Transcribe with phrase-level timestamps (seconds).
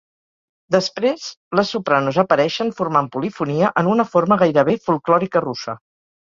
[0.75, 1.27] Després
[1.59, 5.79] les sopranos apareixen formant polifonia, en una forma gairebé folklòrica russa.